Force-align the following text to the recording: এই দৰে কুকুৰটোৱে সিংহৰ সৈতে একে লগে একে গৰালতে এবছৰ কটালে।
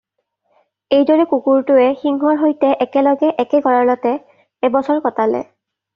এই 0.99 1.03
দৰে 1.09 1.25
কুকুৰটোৱে 1.33 1.85
সিংহৰ 1.99 2.39
সৈতে 2.45 2.71
একে 2.87 3.03
লগে 3.09 3.29
একে 3.45 3.61
গৰালতে 3.67 4.15
এবছৰ 4.71 5.05
কটালে। 5.09 5.45